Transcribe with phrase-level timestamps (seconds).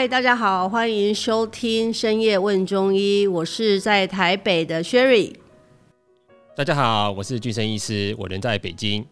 [0.00, 5.34] 嗨，大家好，欢迎收听深夜问中医，我是在台北的 Sherry。
[6.56, 9.04] 大家好，我是俊生医师，我人在北京。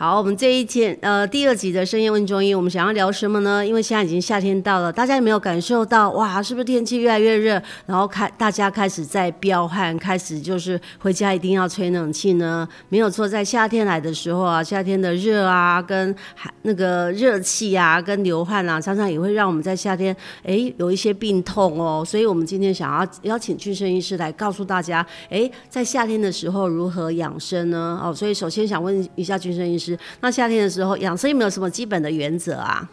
[0.00, 3.66] 好，我们这一天呃第二集的深夜问中医，我们想要聊什么呢？
[3.66, 6.40] 因为现在已经夏天到了，大家有没有感受到哇？
[6.40, 7.60] 是不是天气越来越热？
[7.84, 12.68] 然后开大家开始在飙汗，开始就是回家一定要吹冷气呢？
[12.88, 22.04] 没有错，在夏天来的时候啊，夏天的热啊，跟寒那个热气啊，跟流汗啊，常常也会让我们在夏天哎有一些病痛哦。
[22.06, 28.00] 所以我们今天想要邀请俊生医师来告诉大家，哎，在夏天的时候如何养生呢？
[28.00, 29.87] 哦，所以首先想问一下俊生医师。
[30.20, 32.90] 那夏天的时候养生有没有什么基本的原则啊？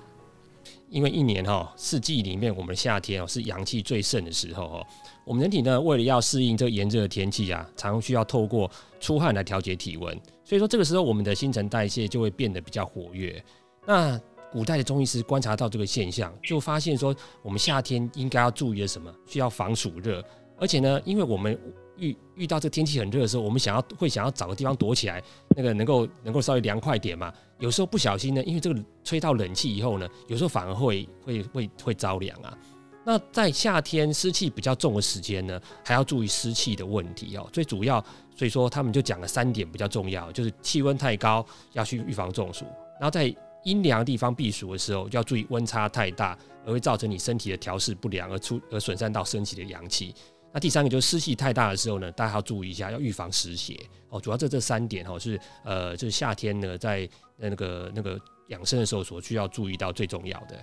[0.89, 4.85] 因为一年哈四季里面，我们夏天哦是阳气最盛的时候哦。
[5.25, 10.15] 我们人体呢，为了要适应这炎热的天气啊，常需要透过出汗来调节体温。
[10.43, 13.43] 所以说这个时候，我们的新陈代谢就会变得比较活跃。
[13.87, 14.19] 那
[14.51, 19.11] 古代的中医师观察到这个现象，就发现说，我们夏天应该要注意的什么？
[19.25, 20.23] 需要防暑热，
[20.57, 21.59] 而且呢，因为我们
[21.97, 25.21] 遇遇到这天气很热的时候，我们想要会想要找个地方躲起来，
[25.55, 27.33] 那个能够能够稍微凉快点嘛。
[27.59, 32.57] 有时候不小心呢，因为这个吹到冷气以后呢，有时候反而会会会会着凉啊。
[33.05, 37.47] 那在夏天湿气比较重的时间呢，还要注意湿气的问题哦。
[37.53, 38.03] 最主要，
[38.35, 42.65] 所以说他们就讲了三点比较重要，就是气温太高要去预防中暑，
[42.99, 50.13] 然后在阴凉地方避暑的时候，要注意温差太大，而会造成你身体的调试不良，而出而损伤到身体的阳气。
[50.55, 54.21] 那第三个就是湿气太大的时候呢，大家要注意一下，要预防湿邪哦。
[54.21, 58.17] 主要这这三点哈是呃，就是夏天呢在那个那个
[58.47, 60.57] 养生的时候所需要注意到最重要的。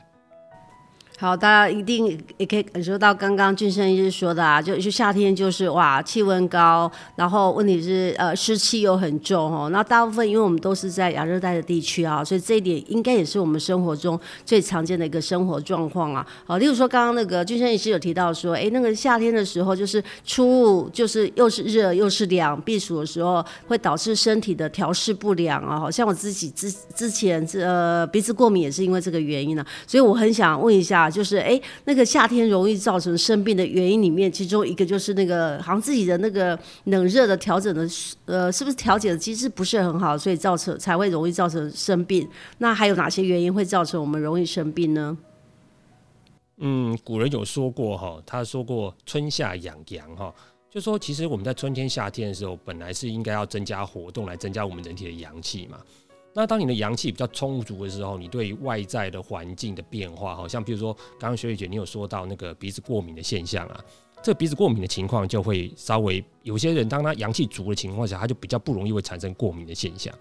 [1.22, 9.68] 好，大家一定也可以感受到刚刚俊生医师说的啊，就就夏天就是哇，气温高，然后问题是呃湿气又很重哦。
[9.70, 16.26] 那大部分因为我们都是在亚热带的地区啊，所以这一点应该也是我们生活中最常见的一个生活状况啊。
[16.44, 25.78] 好，例如说刚刚那个俊生医师有提到说，哎，那个夏天的时候就是出入就是又是热又是凉，避暑的时候会导致身体的调试不良啊。
[25.78, 31.11] 好像我自己之之前呃鼻子过敏也是因为这个原因呢，所以我很想问一下。
[31.12, 37.86] 就是哎，那个夏天容易造成生病的原因里面，其中一个就是那个好像自己的那个冷热的调整的，
[38.24, 42.26] 呃，是不是调节的机制不是很好，所以造成才会容易造成生病？
[42.58, 45.18] 那还有哪些原因会造成我们容易生病呢？
[46.64, 50.32] 嗯，古人有说过哈，他说过春夏养阳哈，
[50.70, 55.78] 就说其实我们在春天、夏天的时候，本来是应该要增加活动来增加我们人体的阳气嘛。
[56.34, 63.84] 那当你的阳气比较充足的时候，你对外在的环境的变化，好像比如说刚刚学姐姐你有说到那个鼻子过敏的现象啊，
[64.22, 70.12] 这鼻子过敏的情况就会稍微有些人当他阳气足的情况下，他就比较不容易会产生过敏的现象。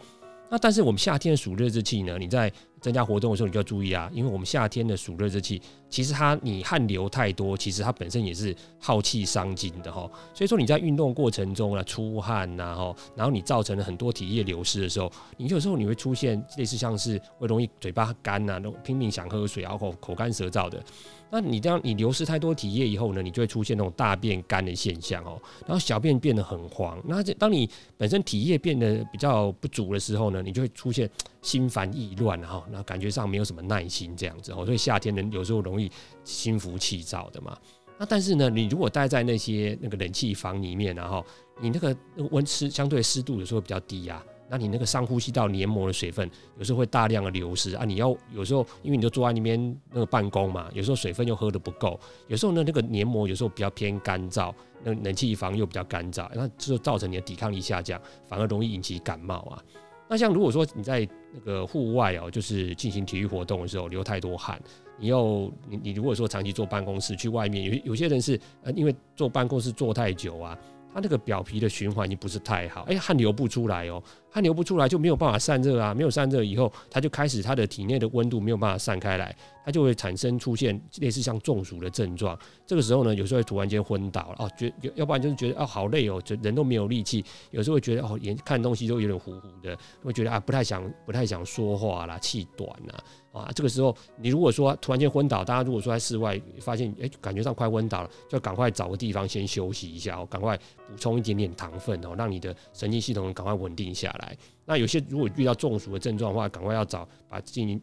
[0.52, 2.52] 那但是我们夏天的暑热之气呢，你在
[2.82, 10.02] 增加活动的时候，你就要注意啊，因为我们夏天的暑热之气，其实它你汗流太多，其实它本身也是耗气伤筋的哈。
[10.34, 20.84] 所以说你在运动过程中啊出汗呐哈，然后你造成了很多体液流失的时候，你有时候你会出现类似像是会容易嘴巴干呐，那拼命想喝水，然后口干舌燥的。
[21.32, 27.02] 那你这样你流失太多体液以后呢，你就会出现那种大便干的现象哦，然后小便变得很黄。
[27.08, 31.10] 那这当你本身体液变得比较不足的时候呢，你就会出现
[31.42, 32.64] 心烦意乱哈。
[32.70, 35.90] 那感觉上没有什么耐心这样子哦，所以夏天人有时候容易
[36.26, 37.58] 心浮气躁的嘛。
[37.98, 41.26] 那但是呢，你如果待在那些那个冷气房里面，然后
[41.62, 41.96] 你那个
[42.32, 47.86] 温湿相对湿度有时候比较低呀，那你那个上呼吸道黏膜的水分有时候会大量的流失啊。
[47.86, 51.98] 你要有时候因为你就坐在那边那个办公嘛，有时候水分又喝的不够，
[52.28, 54.54] 有时候呢那个黏膜有时候比较偏干燥，
[54.84, 59.64] 那冷气房又比较干燥，那就造成你的抵抗力下降，反而容易引起感冒啊。
[60.10, 64.62] 那像如果说你在那个户外哦，就是进行体育活动的时候流太多汗，
[65.00, 70.58] 你又你你如果说长期坐办公室去外面，有有些人是呃因为坐办公室坐太久啊，
[70.94, 74.02] 他那个表皮的循环已经不是太好，哎汗流不出来哦。
[74.34, 79.36] 汗流不出来就没有办法散热啊，没有散热以后，它就开始它的体内的温度没有办法散开来，
[79.66, 82.38] 它就会产生出现类似像中暑的症状。
[82.66, 87.24] 这个时候呢，有时候会突然间昏倒了哦，觉要不然就是觉得哦好累哦，就人都没有力气。
[87.50, 93.04] 有时候会觉得哦眼看东西都有点糊糊的，会觉得啊不太想不太想说话啦，气短呐啊。
[93.32, 100.58] 啊这个时候你如果说突然间昏倒，大家如果说在室外发现哎感觉上快昏倒了，就赶快找个地方先休息一下哦，赶快
[100.88, 104.38] 补充一点点糖分哦，让你的神经系统赶快稳定下来。
[104.66, 107.82] 那有些如果遇到中暑的症状的话，赶快要找把进行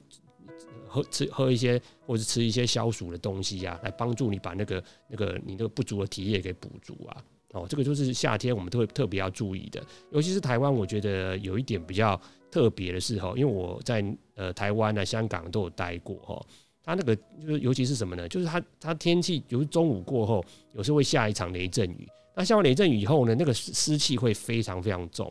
[0.87, 7.25] 喝吃喝一些，或者是吃一些消暑的东西呀，来帮助你把那个那个你那个不足的体液给补足啊。
[7.53, 14.05] 哦，这个就是夏天我们都会特别要注意的，尤其是台湾，我觉得有一点比较特别的是哈，因为我在
[14.35, 16.47] 呃台湾啊、香港都有待过哈。
[16.83, 18.27] 它那个就是尤其是什么呢？
[18.29, 20.43] 就是它它天气，比如中午过后，
[20.73, 22.09] 有时候会下一场雷阵雨。
[22.35, 25.31] 那下完雷阵雨以后呢，那个湿气会非常非常重。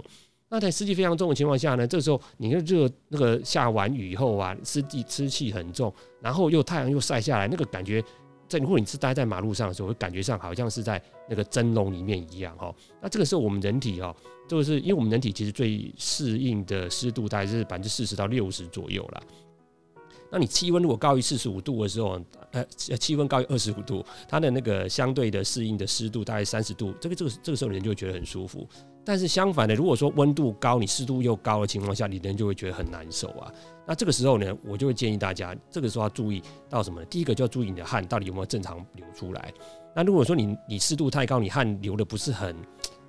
[0.50, 5.92] 那在湿气非常重的情况下呢，这时候你看热那个下完雨以后啊，湿气湿气很重，
[6.22, 8.04] 然后又太阳又晒下来，那个感觉，
[8.48, 12.74] 在如果你是待在马路上的时候，会感觉上好像是在那个蒸笼里面一样哈。
[13.02, 14.16] 那这个时候我们人体哈，
[14.48, 19.22] 就是因为我们人体其实最适应的湿度大概是百分之四十到六十左右啦。
[20.30, 22.20] 那你气温如果高于四十五度的时候，
[22.52, 22.66] 呃，
[22.98, 28.68] 气温高于二十五度，它的那个相对的适应的湿度大概三十度，这个这个这个时候人就会觉得很舒服。
[29.06, 33.50] 但是相反的，如果说温度高，你湿度又高的情况下，你人就会觉得很难受啊。
[33.88, 37.06] 那这个时候呢，我就会建议大家，这个时候要注意到什么呢？
[37.06, 39.54] 第一个就要注意你的汗到底有没有正常流出来。
[39.95, 42.56] 那如果说你你湿度太高，你汗流的不是很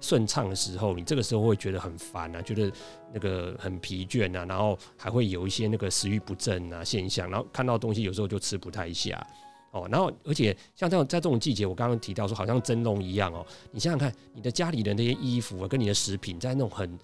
[0.00, 2.72] 顺畅的时候，你这个时候会觉得很烦啊，觉得
[3.12, 9.26] 那个很疲倦啊，然后还会有一些那个食欲不振啊现象，然后看到东西有时候就吃不太下。
[9.70, 16.98] 哦，然后而且像这样在这种季节，我刚刚提到说好像蒸笼一样哦，你想想看，你的家里的那些衣服啊，跟你的食品，在那种很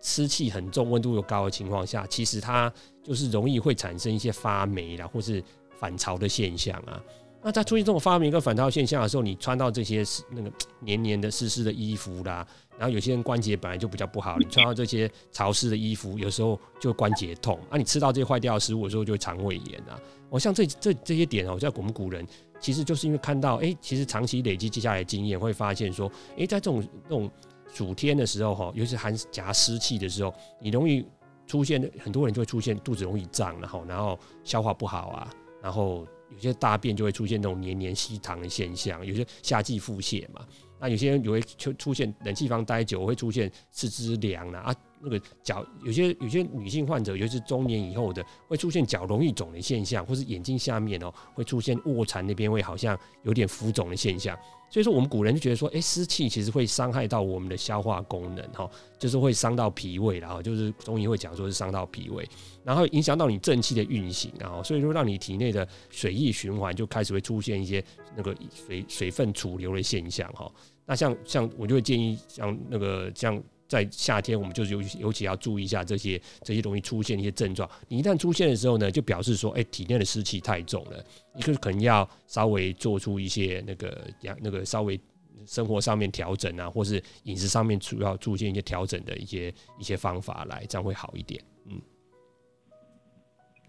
[0.00, 5.42] 湿气很重、温度又高的情况下，其实它就是容易会产生一些发霉啦，或是
[5.78, 7.02] 反潮的现象啊。
[7.42, 12.46] 那在出现这种发霉跟反潮现象的时候，你穿到这些那个黏黏的湿湿的衣服啦，
[12.78, 17.78] 然后有些人关节本来就比较不好，你穿到这些潮湿的衣服，有时候就关节痛啊。
[17.78, 19.98] 你吃到这些坏掉的食物的时候，就会肠胃炎啊。
[20.28, 22.26] 哦，像这这这些点哦，在我们古人
[22.60, 27.30] 其实就是因为看到，哎，其实长期累积接下来经验，会发现说，哎，在这种这种
[27.72, 31.06] 暑天的时候哈，尤其是寒夹湿气的时候，你容易
[31.46, 35.30] 出现很多人就会出现肚子容易胀，然后然后消化不好啊，
[35.62, 40.46] 然后有些大便就会出现那种黏黏稀糖的现象，有些夏季腹泻嘛，
[40.78, 44.74] 那有些人也会出出现冷气房待久会出现四肢凉啊。
[45.02, 54.38] 那个脚有些有些女性患者，尤其是中年以后的，会出现脚容易肿的现象，或是眼睛下面哦会出现卧蚕那边会好像有点浮肿的现象。
[54.72, 58.70] 所以说，我们古人就觉得说，哎，湿气其实会伤害到我们的消化功能，哈，
[59.00, 62.24] 就是会伤到脾胃，然后就是中医会讲说是伤到脾胃，
[62.62, 67.84] 然后影响到你正气的运行，然后所以说让你体内的水液循环就开始会出现一些
[68.16, 70.48] 那个水水分储留的现象，哈。
[70.86, 73.42] 那像像我就会建议像那个像。
[73.70, 77.70] 在夏天，我们就是尤尤其要注意一下这些这些容易出现一些症状。
[77.86, 81.04] 你一旦出现的时候呢，就表示说，哎，体内的湿气太重了，
[81.36, 85.00] 你可可能要稍微做出一些那个那个稍微
[85.46, 91.40] 生活上面调整啊，或是饮食上面主要出现一些调整的一些一些方法来，这样会好一点。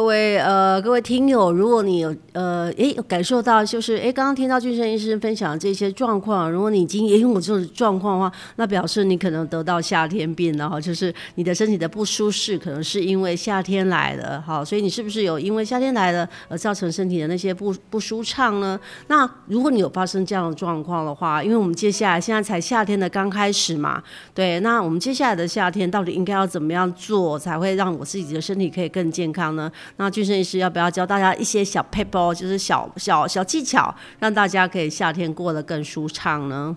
[0.02, 18.80] 各位呃，各位听友，如果你有呃，诶感受到就是诶，刚刚听到俊生医生分享这些状况，如果你已经也有这种状况的话，那表示你可能得到夏天病了哈，就是你的身体的不舒适，可能是因为夏天来的哈，所以你是不是有因为夏天来的而造成身体的那些不不舒畅呢？
[19.06, 24.02] 那如果你有发生这样的状况的话，因为我们接下来现在才夏天的刚开始嘛，
[24.34, 29.72] 对，那我们接下来的夏天到底应该要怎么样做才会让我自己的身体可以更健康呢？
[29.98, 36.76] 那俊生医师要不要教大家一些小 paper，就是小小小技巧，让大家可以夏天过得更舒畅呢？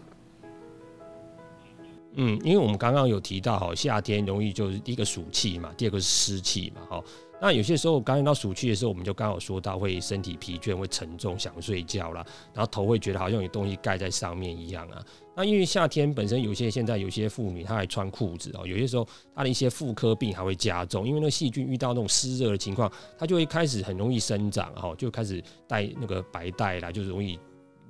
[2.17, 7.05] 嗯，因为我们刚刚有提到哈，夏天容易就是第一个暑气嘛，第二个是湿气嘛，哈。
[7.41, 15.05] 那有些时候刚到暑气的时候，我们就刚好说到会身体疲倦，会沉重，想睡觉啦，然后头会觉得好像有东西盖在上面一样啊。
[15.37, 27.39] 那因为夏天本身有些现在有些妇女她还穿裤子哦，有些时候她的一些妇科病还会加重，因为那个细菌遇到那种湿热的情况，它就会开始很容易生长哈，就开始带那个白带啦，就容易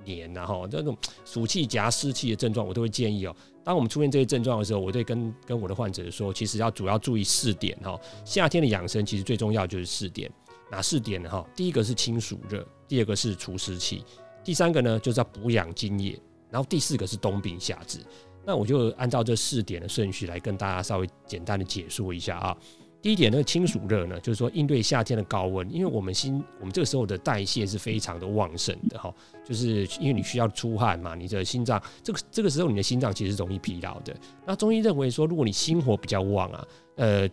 [0.04, 3.34] 黏然后这种暑气夹湿气的症状，我都会建议哦。
[3.62, 7.98] 当我们出现这些症状的时候，我会跟跟我的患者说，其实要主要注意四点哈。
[8.24, 10.30] 夏天的养生其实最重要就是四点，
[10.70, 11.30] 哪四点呢？
[11.30, 14.04] 哈，第一个是清暑热，第二个是除湿气，
[14.44, 16.20] 第三个呢就是要补养津液，
[16.50, 18.00] 然后第四个是冬病夏治。
[18.44, 22.54] 那我就按照这四点的顺序来跟大家稍微简单的解说一下啊。
[23.04, 34.16] 第一点那个，清暑热呢，就是说应对夏天的高温，因为我们心我们这个时候的代谢是非常的旺盛的哈，就是因为你需要出汗嘛，你的心脏这个这个时候你的心脏其实容易疲劳的。
[34.46, 37.28] 那中医认为说，如果你心火比较旺啊，呃。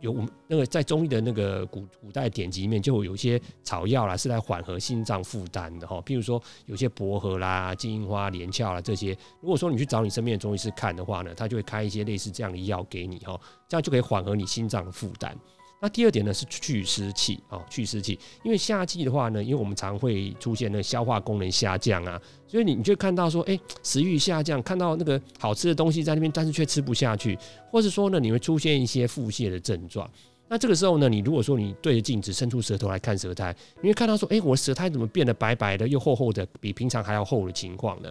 [0.00, 6.00] 有我们那个在中医的那个古古代典籍里面，就有一些草药啦，是来缓和心脏负担的哈。
[6.02, 13.38] 譬如说，有些薄荷啦、金银花、连翘啦这些，如果说你去找你身边的中医师看的话呢，他就会开一些类似这样的药给你哈，
[13.68, 15.36] 这样就可以缓和你心脏的负担。
[15.82, 18.18] 那第二点呢是去湿气啊，去湿气。
[18.42, 27.38] 因为夏季的话呢，因为我们常会出现那消化功能下降啊，所以你你就看到说，哎，食欲下降，看到那个好吃的东西在那边，但是却吃不下去，
[27.70, 30.08] 或是说呢，你会出现一些腹泻的症状。
[30.48, 38.10] 那这个时候呢，你如果说你对着镜子伸出舌头来看舌苔，你会看到说，哎，我舌苔怎么变得白白的又厚厚的，比平常还要厚的情况呢？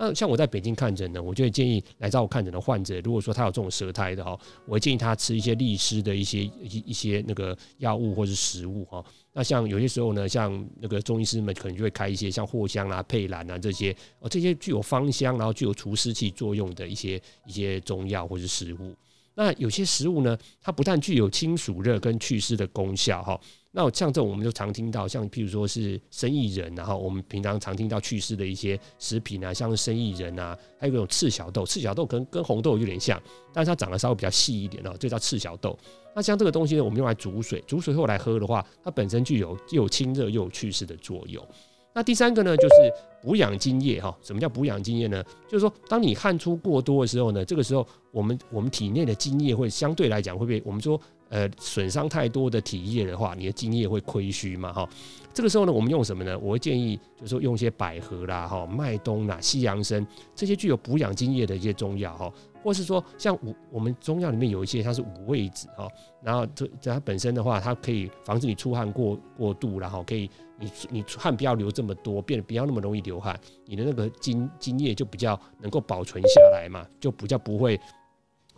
[0.00, 9.04] 那像我在北京看诊呢，我就会建议来找我看诊的患者，如果说他有这种舌苔的哈，我会建议他吃一些利湿的一些一一些那个药物或是食物哈。
[9.32, 18.94] 那像有些时候呢，像那个中医师们可能就会开一些像藿香啊、佩兰啊这些哦，这些具有芳香然后具有除湿气作用的一些一些中药或是食物。
[19.38, 23.40] 那有些食物呢，它不但具有清暑热跟祛湿的功效哈。
[23.70, 35.78] 那像这种，我们就常听到，像譬如说是生薏仁，然后我们平常常听到祛湿的一些食品啊，像生薏仁啊，还有一种赤小豆，赤小豆跟跟红豆有点像，但是它长得稍微比较细一点哦，这叫赤小豆。
[36.16, 41.46] 那像这个东西呢，我们用来煮水，煮水后来喝的话，它本身具有又有清热又有祛湿的作用。
[41.94, 42.74] 那第三个呢，就是
[43.22, 44.16] 补养津液哈。
[44.22, 45.22] 什么叫补养津液呢？
[45.48, 51.00] 就是说，当你汗出过多的时候呢，这个时候我们我们体内的津液会相对来讲会被我们说。
[51.30, 54.72] 呃，损伤太多的体液的话，你的津液会亏虚嘛？
[54.72, 54.88] 哈，
[55.34, 56.38] 这个时候呢，我们用什么呢？
[56.38, 65.86] 我会建议，就是说用一些百合啦、哈麦冬啦、西洋参这些具有补养津液的一些中药哈，或是说像五我们中药里面有一些它是五味子哈，
[66.22, 77.80] 然后这它本身的话，它可以防止你出汗过过度，然后可以你你汗不要流这么多，变得不要那么容易流汗，你的那个津津液就比较能够保存下来嘛，就比较不会。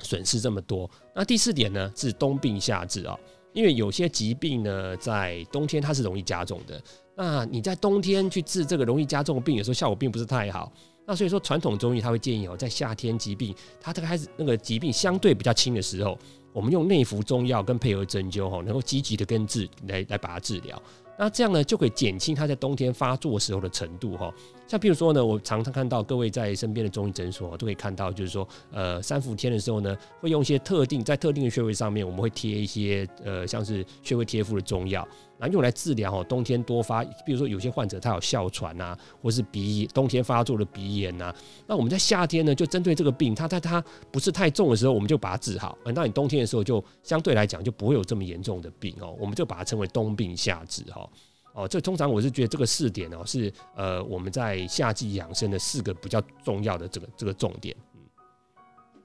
[0.03, 3.15] 损失这么多，那第四点呢是冬病夏治啊，
[3.53, 6.83] 因为有些疾病呢在冬天它是容易加重的，
[7.15, 10.73] 那你在冬天去治这个容易加重的病，有时候效果并不是太好。
[11.05, 16.19] 那所以说传统中医他会建议哦，在夏天疾病它这个开始那个疾病相对比较轻的时候，
[16.55, 20.83] 我们用内服中药跟配合针灸哈，能够积极的根治来来把它治疗。
[21.21, 24.33] 那这样呢，就可以减轻它在冬天发作时候的程度哈。
[24.71, 35.05] 像比如说呢，我常常看到各位在身边的中医诊所都可以看到，就是说，呃，三伏天的时候呢，会用一些特定在特定的穴位上面，我们会贴一些呃，像是穴位贴敷的中药。
[35.39, 41.35] 那用来治疗哦，冬天多发，比如说有些患者他有哮喘呐，或是鼻冬天发作的鼻炎呐，
[41.67, 45.77] 那我们在夏天呢，就针对这个病，他在他不是太重的时候，我们就把它治好。
[45.85, 51.01] 那你冬天的时候，就相对来讲就不会有这么严重的病哦，我们就把它称为冬病夏治哈。
[51.01, 51.11] 哦，
[51.53, 57.77] 哦这通常我是觉得这个四点哦，是呃我们在夏季养生的四个比较重要的这个这个重点。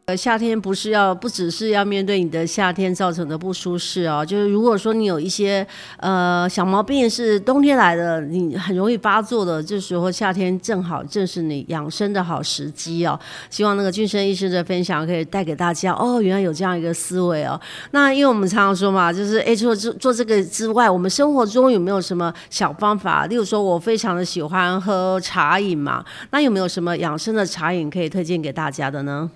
[0.08, 5.66] 呃，夏天不是要不只是要面对你的夏天造成的不舒适哦，就是如果说你有一些
[5.98, 13.20] 呃小毛病是冬天来的，你很容易发作的，这时候夏天正好正是你养生的好时机哦。
[13.50, 17.60] 希望那个俊生医师的分享可以带给大家哦，原来有这样一个思维哦。
[17.90, 23.26] 那因为我们常常说嘛，就是哎，除了做做这个之外，我们生活中有没有什么小方法？
[23.26, 29.32] 例如说，我非常的喜欢喝茶饮嘛，那有没有什么养生的茶饮可以推荐给大家的呢？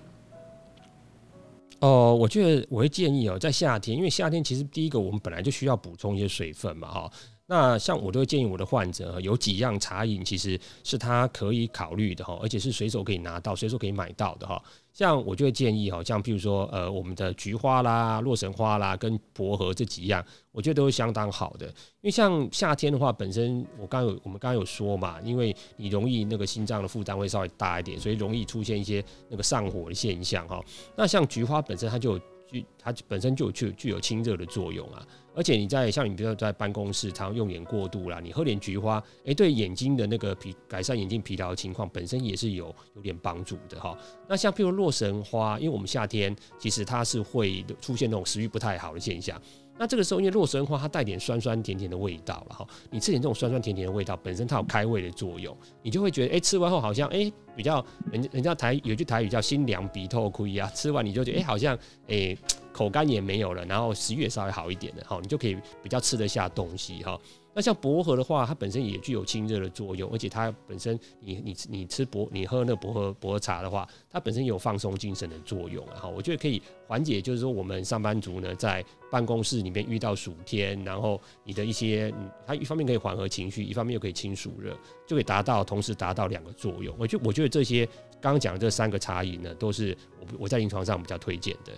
[1.79, 7.12] 哦，我觉得我会建议哦，在夏天，因为夏天其实第一个我们本来就需要补充一些水分嘛，哈。
[7.51, 14.61] 那像我都会建议我的患者，有几样茶饮其实是他可以考虑的哈，而且是随手可以拿到、随手可以买到的哈。
[14.93, 21.65] 像我就会建议哈，像譬如说呃我们的菊花啦、洛神花啦跟薄荷这几样，我觉得都是相当好的。
[21.65, 30.63] 因为像夏天的话，本身我刚有我们刚刚有说嘛，因为你容易那个心脏的负担会稍微大一点，所以容易出现一些那个上火的现象哈。
[30.95, 32.19] 那像菊花本身它就
[32.51, 35.05] 具它本身就具具有清热的作用啊。
[35.35, 43.97] 而且你在像你比如说在办公室常用眼过度啦，你喝点菊花，诶，对眼睛的那个疲改善眼睛疲劳的情况本身也是有有点帮助的哈。
[44.27, 49.39] 那像譬如洛神花，因为我们夏天其实它是会出现那种食欲不太好的现象。
[49.79, 62.38] 那这个时候，因为洛神花它带点酸酸甜甜的味道了哈，你吃点这种酸酸甜甜的味道，本身它有开胃的作用，你就会觉得，哎，吃完后好像，哎，比较人人家台有句台语叫心凉鼻透亏啊，吃完你就觉得，哎，好像，哎，
[62.74, 67.17] 口干也没有了，然后食欲也稍微好一点的哈，你就可以比较吃得下东西哈。
[67.59, 75.99] 那像薄荷的话，它本身也具有清热的作用，而且它本身，你你你吃薄，你喝那薄荷薄荷茶的话，它本身有放松精神的作用啊。
[76.03, 82.13] 哈，我觉得可以缓解，就是说我们上班族呢，在办公室里面遇到暑天，然后你的一些，
[82.47, 84.73] 它一方面可以缓和情绪，一方面又可以清暑热，
[85.05, 86.95] 就可以达到同时达到两个作用。
[86.97, 87.85] 我就我觉得这些
[88.21, 91.73] 刚刚讲的这三个茶饮呢，都是我我在临床上比较推荐的。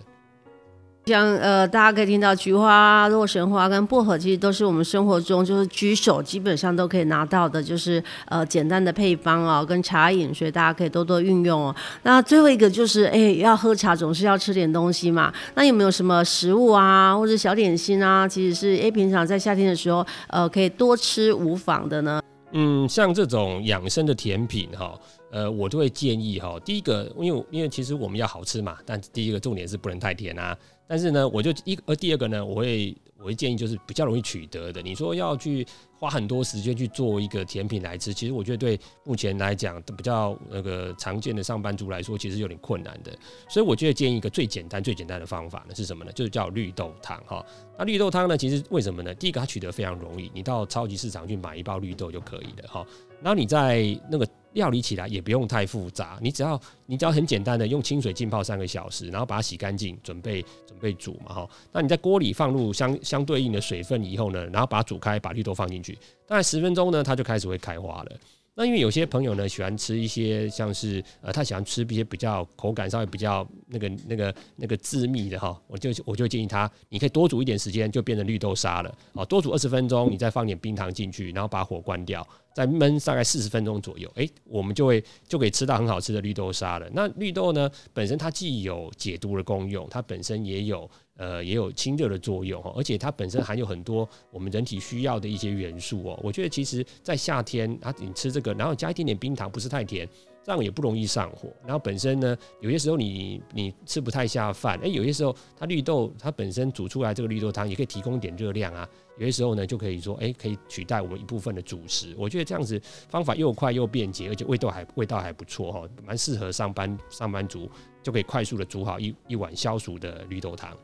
[1.04, 11.76] 像呃，大家可以听到菊花、洛神花跟薄荷，其实都是我们生活中就是举手基本上都可以拿到的，就是呃简单的配方哦，跟茶饮，所以大家可以多多运用哦。
[12.04, 15.32] 那最后一个就是，哎，要喝茶总是要吃点东西嘛。
[15.56, 22.22] 那有没有什么食物啊，或者小点心啊，其实是哎平常在夏天的时候，呃，可以多吃无妨的呢？
[22.52, 24.94] 嗯，像这种养生的甜品哈，
[25.32, 26.54] 呃，我就会建议哈。
[26.64, 30.56] 第一个，因为因为其实我们要好吃嘛，但第一个重点是不能太甜啊。
[30.92, 34.82] 但是呢，我就一呃第二个呢，我会我会建议就是比较容易取得的。
[34.82, 35.66] 你说要去
[35.98, 43.16] 花很多时间去做一个甜品来吃，其实我觉得对目前来讲比较那个常见的上班族来说，其实有点困难的。
[43.48, 46.12] 所以我觉得建议一个最简单最简单的方法呢是什么呢？
[46.12, 47.44] 就是叫绿豆汤哈。
[47.78, 49.14] 那绿豆汤呢，其实为什么呢？
[49.14, 52.84] 第一个它取得非常容易，你到超级市场去买一包绿豆就可以了哈。
[53.22, 54.28] 然后你在那个。
[54.52, 61.48] 料理起来也不用太复杂，你只要你只要很简单的用清水浸泡三个小时，然后把它洗干净，准备准备煮嘛哈。
[61.72, 68.12] 那你在锅里放入香相对应的水分以后呢，然后把它煮开，把绿豆放进去，大概十分钟呢，它就开始会开花了。
[68.54, 86.86] 那因为有些朋友呢喜欢吃一些像是呃他喜欢吃一些比较口感稍微比较那个那个那个致密的哈，我就我就建议他，你可以多煮一点时间就变成绿豆沙了啊，多煮二十分钟，你再放点冰糖进去，然后把火关掉，再焖大概四十分钟左右，诶，我们就会就可以吃到很好吃的绿豆沙了。
[86.92, 90.90] 那绿豆呢本身它既有解毒的功用，它本身也有。
[91.18, 96.18] 呃，也有清热的作用哈，而且它本身含有很多我们人体需要的一些元素哦。
[96.22, 100.08] 我觉得其实，在夏天啊，你吃这个，然后加一点点冰糖，不是太甜，
[100.42, 101.52] 这样也不容易上火。
[101.64, 108.88] 然后本身呢，有些时候你你吃不太下饭，哎，有些时候它绿豆它本身煮出来这个绿豆汤也可以提供点热量啊。
[109.18, 112.14] 有些时候呢，就可以说，哎，可以取代我们一部分的主食。
[112.16, 117.70] 我觉得这样子方法又快又便捷，而且味道还味道还不错哈，蛮适合上班上班族
[118.02, 120.74] 就可以快速的煮好一一碗消暑的绿豆汤。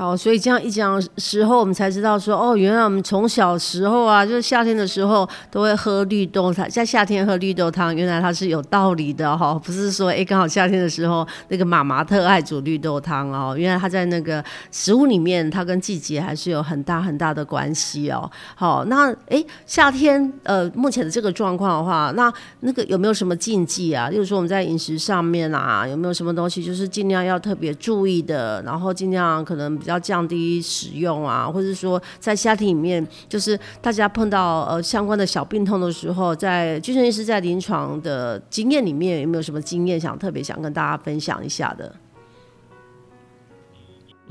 [0.00, 14.42] 好，所以这样一讲时候，我们才知道说，哦，原来我们从小时候啊，就是夏天的时候都会喝绿豆汤，在夏天喝绿豆汤，原来它是有道理的哈，不是说哎，刚好夏天的时候那个妈妈特爱煮绿豆汤哦，原来它在那个
[14.72, 18.30] 食物里面，它跟季节还是有很大很大的关系哦。
[18.54, 24.10] 好，那哎，夏天呃，目前的这个状况的话，那那个有没有什么禁忌啊？
[24.10, 29.78] 就是说我们在饮食上面啊，有没有什么东西就是尽量要特别注意的，然后尽量可能。
[29.90, 41.92] 要降低使用啊，或者说在家庭里面，就是大家碰到呃相关的小病痛的时候，在精神医师在临床的经验里面有没有什么经验想特别想跟大家分享一下的？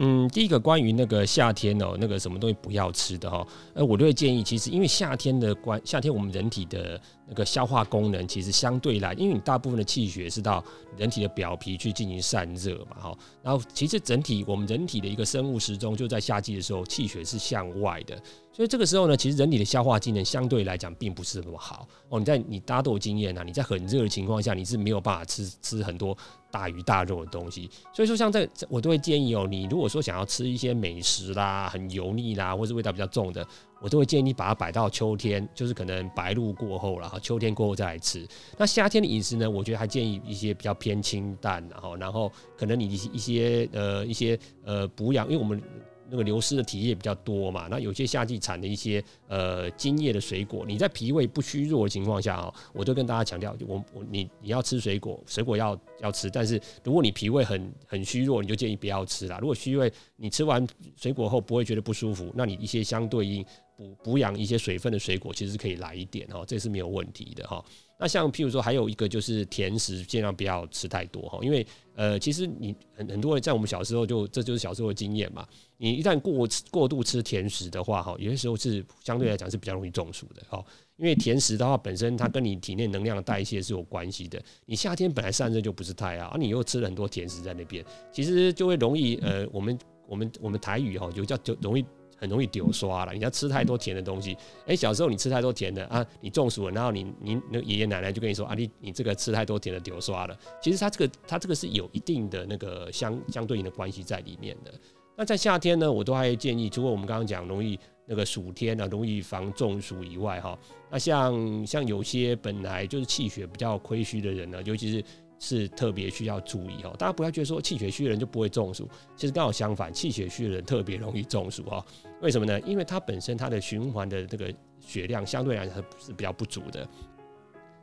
[0.02, 10.64] 嗯，第一个关于那个夏天哦，那个什么东西不要吃的哈，呃，我都会建议，其实因为夏天的关，夏天我们人体的那个消化功能其实相对来，因为你大部分的气血是到
[10.96, 18.18] 人体的表皮去进行散热嘛哈，然后其实整体我们人体的一个生物时钟就在夏季的时候，气血是向外的。
[18.60, 22.20] 所以这个时候呢，其实人体的消化机能相对来讲并不是那么好哦。
[22.20, 26.14] 你在你大家都有经验啊，你在很热的情况下，你是没有办法吃吃很多
[26.52, 27.70] 大鱼大肉的东西。
[27.94, 33.48] 所以说，像这我都会建议哦，你如果说想要吃一些美食啦，很油腻啦，或是味道比较重的，
[33.80, 38.28] 我都会建议你把它摆到秋天，就是可能白露过后了，秋天过后再来吃。
[38.58, 45.64] 那夏天的饮食呢，我觉得还建议一些比较偏清淡，然后然后可能你一些呃一些呃补养，因为我们。
[46.10, 59.38] 那个流失的体液比较多嘛，那有些夏季产的一些呃茎叶的水果，你在脾胃不虚弱的情况下啊，我就跟大家强调，我我你你要吃水果，水果要要吃，但是如果你脾胃很很虚弱，你就建议不要吃啦。
[59.40, 67.64] 如果虚胃，你吃完水果后不会觉得不舒服，那你一些相对应补补养一些水分的水果，其实可以来一点哈，这是没有问题的哈。
[68.02, 75.46] 那像譬如说，还有一个就是甜食，尽量不要吃太多哈，因为呃，其实你很很多人在我们小时候就这就是小时候的经验嘛。
[75.78, 80.64] 你一旦过过度吃甜食的话哈，有些时候是相对来讲是比较容易中暑的哈。
[80.98, 84.42] 因为甜食的话本身它跟你体内能量的代谢是有关系的。
[84.66, 89.78] 你夏天本来散热就不是太好，而你又吃了很多甜食在那边，其实就会容易呃，我们
[90.10, 91.86] 我们我们台语哈就叫就容易。
[92.22, 94.36] 很容易丢刷了，你要吃太多甜的东西。
[94.66, 100.38] 哎，小时候你吃太多甜的啊，你中暑了，然后你你那爷爷奶奶就跟你说啊，你你这个吃太多甜的丢刷了。
[100.62, 104.74] 其实它这个它这个是有一定的那个相相对应的关系在里面的。
[105.16, 110.60] 那在夏天呢，我都还建议，除了我们刚刚讲容易那个暑天啊，容易防中暑以外，哈，
[110.92, 115.02] 那像像有些本来就是气血比较亏虚的人呢，尤其是。
[115.40, 121.84] 是特别需要注意哦，大家不要觉得说气血虚的人就不会中暑，其实刚好相反，气血虚的人特别容易中暑哦。
[122.22, 122.60] 为什么呢？
[122.62, 126.88] 因为它本身它的循环的这个血量相对来讲是比较不足的。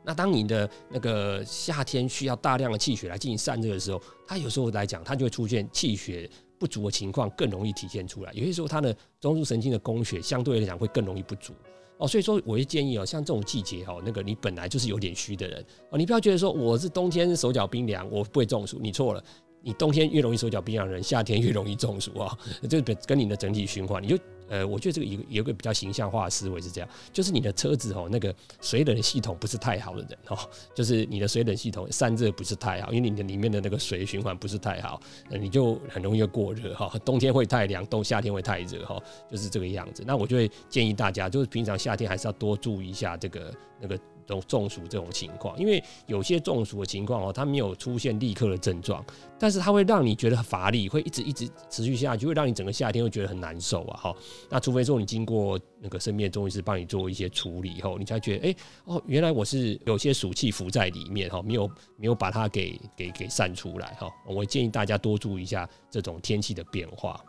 [0.05, 8.31] 那当你的那个夏天需要大量的气血来进行散热的时候，它有时候来讲，它就会出现气血不足的情况，更容易体现出来。
[8.33, 11.53] 有些时候它的中枢神经的供血相对来讲会更容易不足。
[11.97, 19.23] 哦，所以说我会建议哦，像这种季节哦，那个你本来就是有点虚的人哦，你不要觉得说我是冬天手脚冰凉，我不会中暑，你错了，
[19.61, 22.37] 你冬天越容易手脚冰凉人，夏天越容易中暑啊，
[22.69, 24.17] 这个跟你的整体循环，你就
[24.49, 30.37] 呃，我觉得这个有有个比较形象化的思维是这样，就是你的车子哦，那个水冷系统不是太好的人哦，
[30.73, 40.03] 就是你的水冷系统散热不是太好，因为你的里面的那个水循环不是太好，呃，你就很容易过热哈，冬天会太凉，冬夏天会太热哈，就是这个样子。
[40.05, 43.99] 那我就会建议大家，就是平常夏天还是要多注意一下这个那个。
[44.27, 49.03] 中中暑这种情况，因为有些中暑的情况哦，它没有出现立刻的症状，
[49.39, 53.97] 但是它会让你觉得乏力，会一直一直持续下去，会让你整个夏天会觉得很难受啊！
[53.97, 54.15] 哈，
[54.49, 64.11] 那除非说你经过那个身边的中医师帮你做一些处理以后，你才觉得哎哦，原来我是有些暑气浮在里面哈，没有没有把它给给给散出来哈。
[64.27, 67.23] 我建议大家多注意一下这种天气的变化。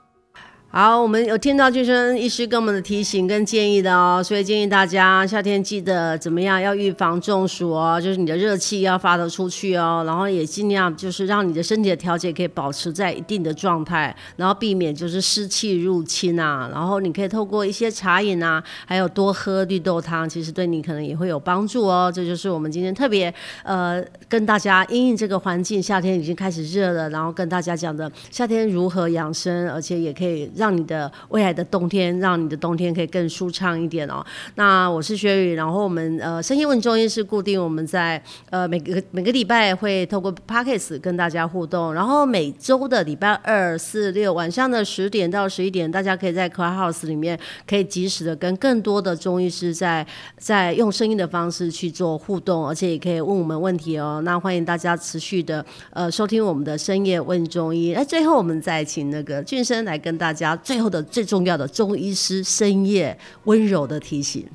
[0.70, 22.12] 好，我们有听到俊生医师跟我们的提醒跟建议的哦，所以建议大家夏天记得怎么样要预防中暑哦，就是你的热气要发得出去哦，然后也尽量就是让你的身体的调节可以保持在一定的状态，然后避免就是湿气入侵啊，然后你可以透过一些茶饮啊，还有多喝绿豆汤，其实对你可能也会有帮助哦。
[22.14, 30.46] 这就是我们今天特别呃跟大家因应这个环境，夏天已经开始热了，然后跟大家讲的夏天如何养生，而且也可以。
[30.58, 34.24] 让你的未来的冬天，让你的冬天可以更舒畅一点哦。
[34.56, 50.04] 那我是薛宇，然后我们呃深夜问中医是固定我们在呃每个每个礼拜会透过 p o c k s t 跟大家互动，然后每周的礼拜二、四、六晚上的十点到十一点，大家可以在 Clubhouse 里面可以及时的跟更多的中医师在
[50.36, 54.20] 在用声音的方式去做互动，而且也可以问我们问题哦。
[54.24, 57.92] 那欢迎大家持续的呃收听我们的深夜问中医。
[57.94, 60.47] 那最后我们再请那个俊生来跟大家。
[60.56, 64.46] 最后的最重要的中医师深夜温柔的提醒：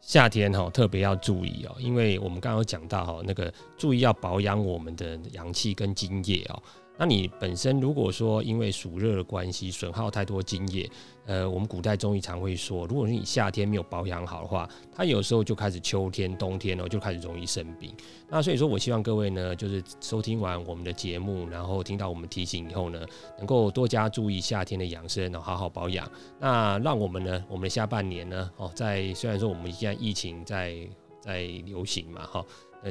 [0.00, 6.62] 夏天哈特别要注意哦，因为我们刚刚讲到哈，那个注意要保养我们的阳气跟津液哦。
[6.96, 10.88] 那你本身如果说因为暑热的关系损耗太多津液，
[11.26, 17.92] 呃，我们古代中医常会说，如果是你夏天没有保养好的话，它有时候就开始秋天、冬天哦，就开始容易生病。
[18.28, 23.04] 那所以说我希望各位呢，就是收听完我们的节目，然后听到我们提醒以后呢，
[23.38, 26.08] 能够多加注意夏天的养生，然后好好保养。
[26.38, 30.76] 那让我们呢，我们的下半年呢，哦，在虽然说我们现在疫情在
[31.20, 32.44] 在流行嘛，哈。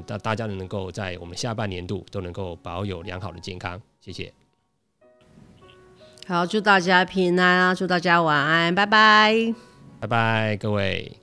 [0.07, 4.33] 大大家能够在我们下半年度都能够保有良好的健康，谢谢。
[6.27, 7.73] 好，祝大家平安啊！
[7.73, 9.53] 祝大家晚安，拜拜，
[10.01, 11.22] 拜拜，各位。